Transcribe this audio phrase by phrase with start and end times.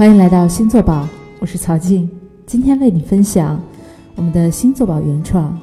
[0.00, 1.06] 欢迎来到星座宝，
[1.40, 2.10] 我是曹静，
[2.46, 3.60] 今天为你分享
[4.16, 5.60] 我们的星座宝原创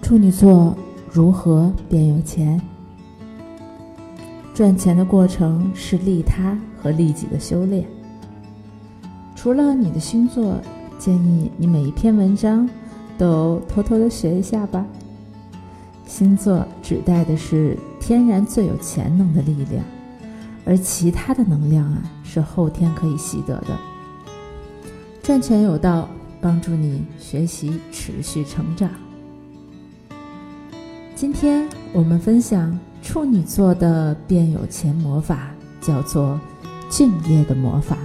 [0.00, 0.78] 处女座
[1.10, 2.62] 如何变有钱。
[4.54, 7.84] 赚钱的过程是利他和利己的修炼。
[9.34, 10.54] 除了你的星座，
[10.96, 12.70] 建议你每一篇文章
[13.18, 14.86] 都偷偷的学一下吧。
[16.06, 19.84] 星座指代的是天然最有潜能的力量。
[20.68, 23.68] 而其他的能量啊，是后天可以习得的。
[25.22, 26.06] 赚钱有道，
[26.42, 28.90] 帮助你学习持续成长。
[31.14, 35.48] 今天我们分享处女座的变有钱魔法，
[35.80, 36.38] 叫做
[36.90, 37.96] 敬业的魔法。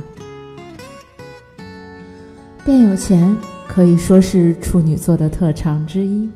[2.64, 3.36] 变有钱
[3.68, 6.30] 可以说是处女座的特长之一。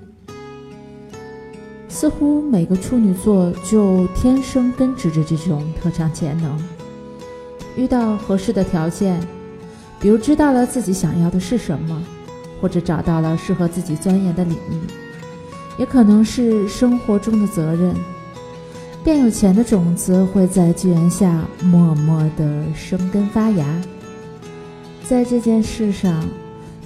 [1.99, 6.55] 似乎每个处女座就天生根植着这种特长潜能。
[7.75, 9.19] 遇到合适的条件，
[9.99, 12.03] 比如知道了自己想要的是什么，
[12.61, 14.79] 或者找到了适合自己钻研的领域，
[15.79, 17.95] 也可能是生活中的责任，
[19.03, 23.65] 变有钱的种子会在机缘下默默地生根发芽。
[25.03, 26.23] 在这件事上，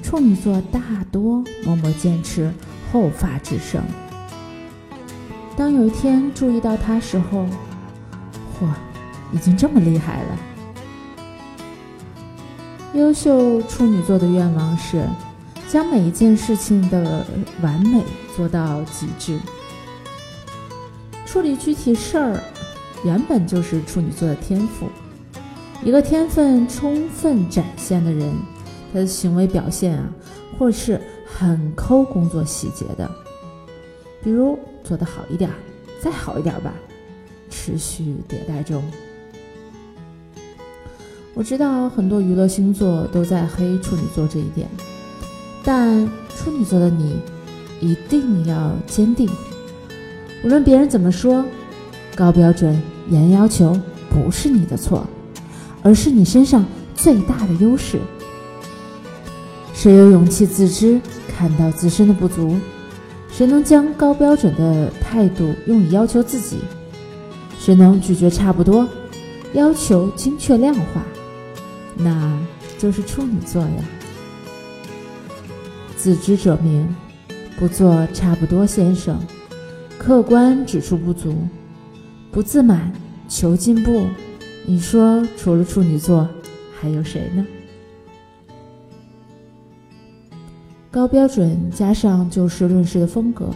[0.02, 0.80] 处女座大
[1.12, 2.50] 多默默坚持，
[2.94, 3.84] 后发制胜。
[5.62, 7.46] 当有一天注意到他时候，
[8.60, 8.66] 嚯，
[9.32, 10.40] 已经这么厉害了。
[12.96, 15.08] 优秀处女座的愿望是
[15.70, 17.24] 将每一件事情的
[17.62, 18.04] 完美
[18.36, 19.40] 做到极致。
[21.28, 22.40] 处理具体事儿，
[23.06, 24.88] 原本就是处女座的天赋。
[25.84, 28.34] 一个天分充分展现的人，
[28.92, 30.10] 他的行为表现啊，
[30.58, 33.08] 或是很抠工作细节的。
[34.24, 35.50] 比如做得好一点，
[36.02, 36.74] 再好一点吧，
[37.50, 38.84] 持续迭代中。
[41.34, 44.68] 我知道很多娱乐星座都在黑处女座这一点，
[45.64, 47.20] 但处女座的你
[47.80, 49.30] 一定要坚定。
[50.44, 51.46] 无论别人怎么说，
[52.16, 53.80] 高标准、严要求
[54.10, 55.08] 不是你的错，
[55.82, 58.00] 而是你身上最大的优势。
[59.74, 62.56] 谁有勇气自知，看到自身的不足？
[63.32, 66.60] 谁能将高标准的态度用以要求自己？
[67.58, 68.88] 谁能拒绝差不多，
[69.54, 71.04] 要求精确量化？
[71.96, 72.38] 那
[72.78, 73.84] 就是处女座呀。
[75.96, 76.96] 自知者明，
[77.60, 79.20] 不做差不多先生，
[79.98, 81.36] 客观指出不足，
[82.32, 82.92] 不自满，
[83.30, 84.08] 求进步。
[84.66, 86.28] 你说，除了处女座，
[86.80, 87.46] 还有谁呢？
[90.92, 93.50] 高标准加上就事论事的风格，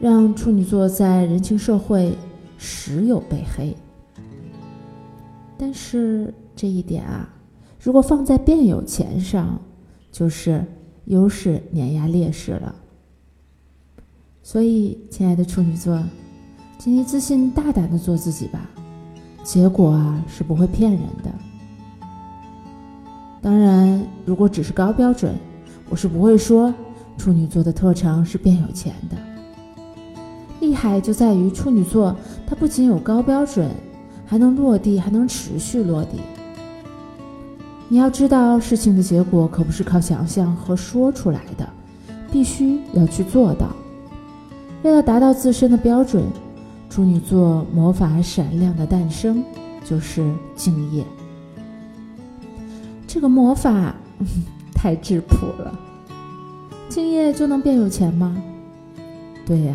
[0.00, 2.16] 让处女座在人情社会
[2.56, 3.76] 时有被黑。
[5.58, 7.28] 但是这一点啊，
[7.78, 9.60] 如果放在变有钱上，
[10.10, 10.64] 就是
[11.04, 12.74] 优势碾压劣势了。
[14.42, 16.02] 所以，亲爱的处女座，
[16.78, 18.70] 请你自信大胆的做自己吧，
[19.42, 21.30] 结果啊是不会骗人的。
[23.42, 25.34] 当然，如果只是高标准。
[25.88, 26.74] 我是不会说
[27.16, 29.16] 处女座的特长是变有钱的，
[30.60, 32.14] 厉害就在于处女座，
[32.46, 33.70] 它不仅有高标准，
[34.26, 36.20] 还能落地，还能持续落地。
[37.88, 41.68] 你要知道，事情的结果可不是靠想象和说出来的，
[42.32, 43.68] 必须要去做到。
[44.82, 46.24] 为了达到自身的标准，
[46.90, 49.42] 处女座魔法闪亮的诞生
[49.84, 51.04] 就是敬业。
[53.06, 53.94] 这个魔法。
[54.86, 55.76] 太质朴了，
[56.88, 58.40] 敬业就能变有钱吗？
[59.44, 59.74] 对呀，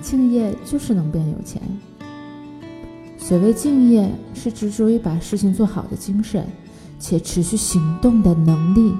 [0.00, 1.60] 敬业就是能变有钱。
[3.18, 6.46] 所谓敬业，是执着于把事情做好的精神，
[6.98, 8.94] 且持续行动的能力，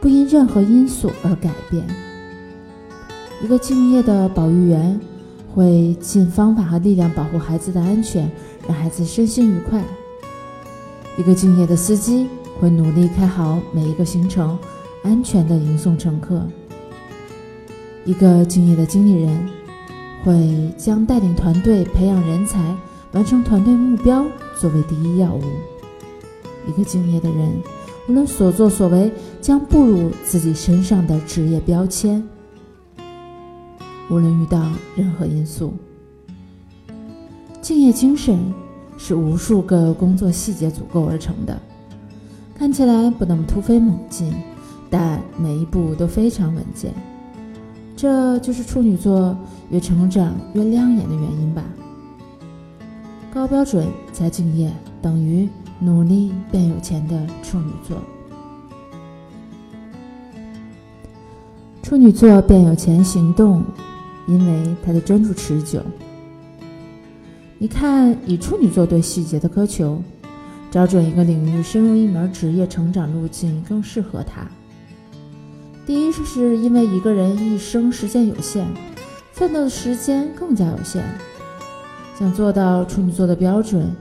[0.00, 1.84] 不因任何因素而改变。
[3.44, 4.98] 一个敬业的保育员，
[5.54, 8.26] 会尽方法和力量保护孩子的安全，
[8.66, 9.84] 让孩子身心愉快。
[11.18, 12.26] 一个敬业的司机。
[12.62, 14.56] 会努力开好每一个行程，
[15.02, 16.46] 安全的迎送乘客。
[18.04, 19.48] 一个敬业的经理人，
[20.22, 22.72] 会将带领团队、培养人才、
[23.10, 24.24] 完成团队目标
[24.60, 25.42] 作为第一要务。
[26.68, 27.52] 一个敬业的人，
[28.08, 29.10] 无论所作所为，
[29.40, 32.22] 将步入自己身上的职业标签。
[34.08, 35.74] 无论遇到任何因素，
[37.60, 38.38] 敬业精神
[38.96, 41.60] 是无数个工作细节组构而成的。
[42.54, 44.32] 看起来不那么突飞猛进，
[44.88, 46.92] 但每一步都非常稳健。
[47.96, 49.36] 这就是处女座
[49.70, 51.62] 越成长越亮眼的原因吧。
[53.32, 54.70] 高标准加敬业
[55.00, 55.48] 等于
[55.80, 57.96] 努力变有钱的处女座。
[61.82, 63.62] 处女座变有钱行动，
[64.26, 65.82] 因为他的专注持久。
[67.58, 70.02] 你看，以处女座对细节的苛求，
[70.72, 74.40] 找准一个领域，深入一门职业，成长路径更适合他。
[75.84, 78.66] 第一，是因为一个人一生时间有限，
[79.32, 81.04] 奋斗的时间更加有限，
[82.18, 83.94] 想做到处女座的标准，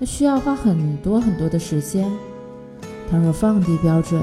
[0.00, 2.10] 那需要花很多很多的时间。
[3.08, 4.20] 倘若放低标准，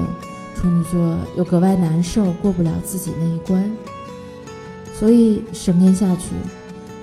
[0.54, 3.64] 处女座又格外难受，过不了自己那一关。
[4.92, 6.34] 所以，十年下去，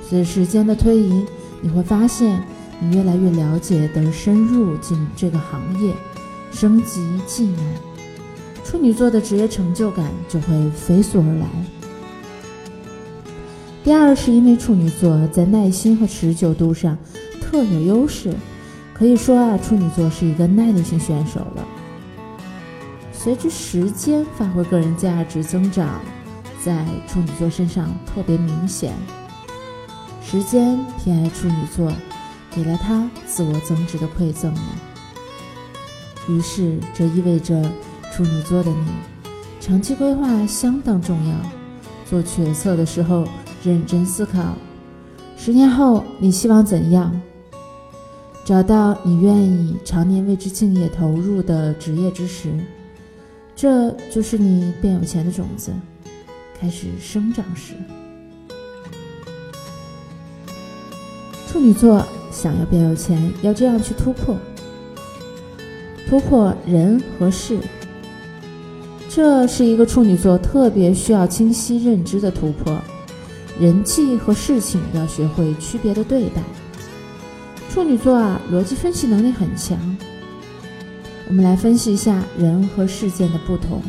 [0.08, 1.26] 随着时间的推移。
[1.64, 2.42] 你会发现，
[2.84, 5.94] 你越来越了解的深入进这个行业，
[6.52, 7.76] 升级技能，
[8.66, 11.46] 处女座的职业成就感就会飞速而来。
[13.84, 16.98] 第二，是因为处女座在耐心和持久度上
[17.40, 18.34] 特有优势，
[18.96, 21.68] 可以说啊，处女座是一个耐力型选手了。
[23.12, 26.02] 随着时间发挥个人价值增长，
[26.64, 28.94] 在处女座身上特别明显。
[30.24, 31.92] 时间偏爱处女座，
[32.54, 34.62] 给了他自我增值的馈赠呢。
[36.28, 37.62] 于是，这意味着
[38.14, 38.86] 处女座的你，
[39.60, 41.36] 长期规划相当重要。
[42.06, 43.26] 做决策的时候，
[43.64, 44.54] 认真思考，
[45.38, 47.20] 十年后你希望怎样？
[48.44, 52.54] 找到你愿意常年为之敬业投入的职业之时，
[53.56, 55.72] 这就是你变有钱的种子
[56.60, 57.76] 开始生长时。
[61.48, 64.38] 处女座想要变有钱，要这样去突破：
[66.10, 67.60] 突破人和事。
[69.10, 72.76] 这是一个处女座特别需要清晰认知的突破。
[73.60, 76.42] 人际和事情要学会区别的对待。
[77.70, 79.78] 处女座啊，逻辑分析能力很强。
[81.28, 83.82] 我们来分析一下人和事件的不同。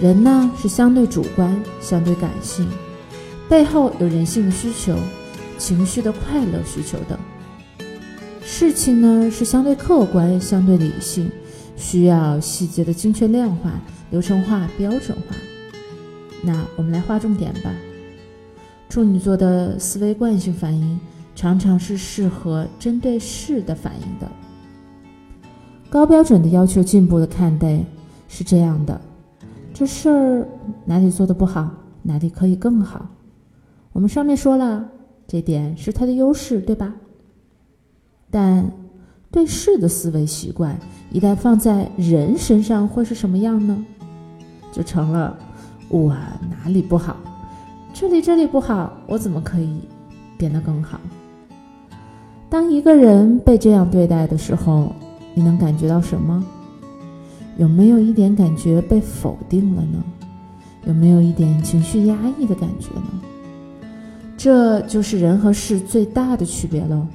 [0.00, 2.66] 人呢是相对主观、相对感性，
[3.48, 4.96] 背后有人性的需求。
[5.58, 7.18] 情绪的快乐需求等
[8.44, 11.30] 事情呢，是相对客观、相对理性，
[11.76, 13.72] 需要细节的精确量化、
[14.10, 15.36] 流程化、标准化。
[16.42, 17.70] 那我们来划重点吧。
[18.88, 21.00] 处女座的思维惯性反应
[21.34, 24.30] 常常是适合针对事的反应的。
[25.88, 27.82] 高标准的要求进步的看待
[28.28, 29.00] 是这样的：
[29.72, 30.48] 这事儿
[30.84, 31.70] 哪里做的不好，
[32.02, 33.08] 哪里可以更好。
[33.92, 34.88] 我们上面说了。
[35.26, 36.94] 这点是他的优势，对吧？
[38.30, 38.70] 但
[39.30, 40.78] 对事的思维习惯，
[41.10, 43.84] 一旦放在人身上，会是什么样呢？
[44.72, 45.38] 就成了
[45.88, 46.14] 我
[46.50, 47.16] 哪里不好，
[47.92, 49.80] 这里这里不好，我怎么可以
[50.38, 51.00] 变得更好？
[52.48, 54.92] 当一个人被这样对待的时候，
[55.34, 56.44] 你能感觉到什么？
[57.58, 60.02] 有没有一点感觉被否定了呢？
[60.84, 63.22] 有没有一点情绪压抑的感觉呢？
[64.42, 67.06] 这就是人和事最大的区别喽。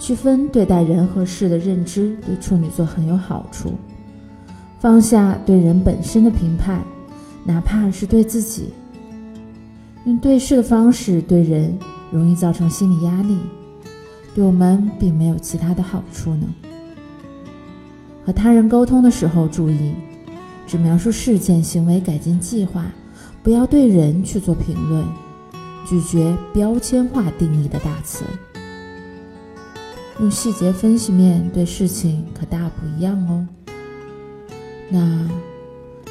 [0.00, 3.74] 区分对待人和事的认知，对处女座很有好处。
[4.80, 6.82] 放下对人本身的评判，
[7.44, 8.70] 哪怕是对自己，
[10.06, 11.78] 用对事的方式对人，
[12.10, 13.38] 容易造成心理压力，
[14.34, 16.48] 对我们并没有其他的好处呢。
[18.26, 19.94] 和他人沟通的时候，注意
[20.66, 22.86] 只描述事件、行为、改进计划，
[23.40, 25.04] 不要对人去做评论。
[25.86, 28.24] 拒绝标签化定义的大词，
[30.20, 33.46] 用细节分析面对事情可大不一样哦。
[34.88, 35.28] 那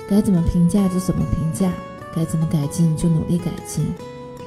[0.10, 1.72] 该怎么评价就怎么评价，
[2.16, 3.86] 该怎么改进就努力改进，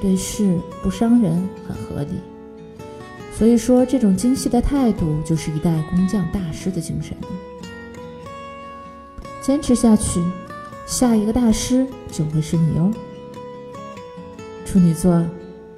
[0.01, 2.19] 对事不伤人很合理。
[3.35, 7.17] 所以说，这种精细的态度就是一代工匠大师的精神。
[9.41, 10.21] 坚持下去，
[10.85, 12.93] 下一个大师就会是你哦。
[14.73, 15.23] 处女座，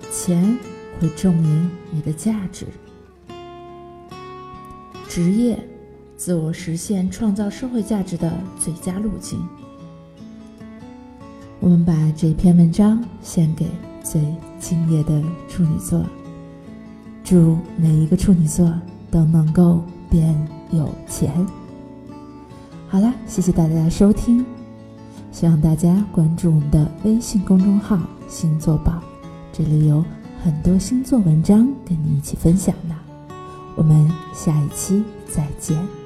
[0.10, 0.58] 钱
[1.02, 2.66] 会证明你的价值。
[5.10, 5.60] 职业，
[6.16, 9.46] 自我实现、创造社会价值的最佳路径。
[11.60, 13.68] 我们把这篇文章献给
[14.02, 16.02] 最敬业的处女座，
[17.22, 18.74] 祝每一个处女座
[19.12, 20.34] 都能够变
[20.72, 21.46] 有钱。
[22.88, 24.46] 好了，谢谢大家的收听，
[25.36, 28.00] 希望大家关注我们的微信公众号。
[28.25, 29.04] 星座宝，
[29.51, 30.01] 这里有
[30.42, 32.96] 很多星座文章跟你一起分享呢。
[33.75, 36.04] 我们下一期再见。